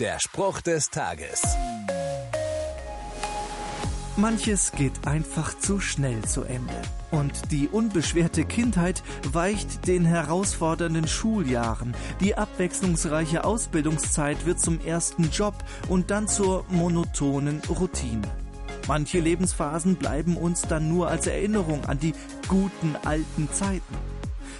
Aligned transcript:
Der 0.00 0.20
Spruch 0.20 0.60
des 0.60 0.90
Tages. 0.90 1.42
Manches 4.16 4.70
geht 4.70 5.08
einfach 5.08 5.58
zu 5.58 5.80
schnell 5.80 6.22
zu 6.22 6.44
Ende. 6.44 6.80
Und 7.10 7.50
die 7.50 7.66
unbeschwerte 7.66 8.44
Kindheit 8.44 9.02
weicht 9.32 9.88
den 9.88 10.04
herausfordernden 10.04 11.08
Schuljahren. 11.08 11.96
Die 12.20 12.36
abwechslungsreiche 12.36 13.42
Ausbildungszeit 13.42 14.46
wird 14.46 14.60
zum 14.60 14.80
ersten 14.80 15.30
Job 15.30 15.54
und 15.88 16.12
dann 16.12 16.28
zur 16.28 16.64
monotonen 16.68 17.60
Routine. 17.68 18.22
Manche 18.86 19.18
Lebensphasen 19.18 19.96
bleiben 19.96 20.36
uns 20.36 20.62
dann 20.62 20.88
nur 20.88 21.08
als 21.08 21.26
Erinnerung 21.26 21.84
an 21.86 21.98
die 21.98 22.12
guten 22.46 22.94
alten 23.04 23.48
Zeiten. 23.52 23.96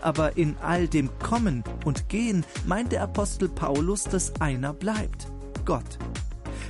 Aber 0.00 0.36
in 0.36 0.56
all 0.62 0.88
dem 0.88 1.10
Kommen 1.18 1.64
und 1.84 2.08
Gehen 2.08 2.44
meint 2.66 2.92
der 2.92 3.02
Apostel 3.02 3.48
Paulus, 3.48 4.04
dass 4.04 4.40
einer 4.40 4.72
bleibt. 4.72 5.28
Gott. 5.64 5.98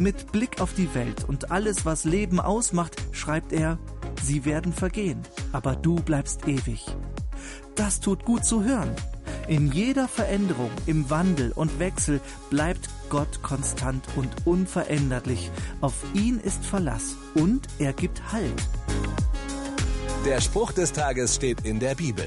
Mit 0.00 0.32
Blick 0.32 0.60
auf 0.60 0.72
die 0.74 0.94
Welt 0.94 1.24
und 1.24 1.50
alles, 1.50 1.84
was 1.84 2.04
Leben 2.04 2.40
ausmacht, 2.40 2.96
schreibt 3.12 3.52
er, 3.52 3.78
sie 4.22 4.44
werden 4.44 4.72
vergehen, 4.72 5.20
aber 5.52 5.76
du 5.76 5.96
bleibst 5.96 6.48
ewig. 6.48 6.86
Das 7.74 8.00
tut 8.00 8.24
gut 8.24 8.44
zu 8.44 8.64
hören. 8.64 8.94
In 9.48 9.72
jeder 9.72 10.08
Veränderung, 10.08 10.70
im 10.86 11.10
Wandel 11.10 11.52
und 11.52 11.78
Wechsel 11.78 12.20
bleibt 12.48 12.88
Gott 13.10 13.42
konstant 13.42 14.04
und 14.16 14.46
unveränderlich. 14.46 15.50
Auf 15.80 15.94
ihn 16.14 16.38
ist 16.38 16.64
Verlass 16.64 17.16
und 17.34 17.66
er 17.78 17.92
gibt 17.92 18.32
Halt. 18.32 18.62
Der 20.24 20.40
Spruch 20.40 20.72
des 20.72 20.92
Tages 20.92 21.34
steht 21.34 21.62
in 21.62 21.80
der 21.80 21.96
Bibel. 21.96 22.26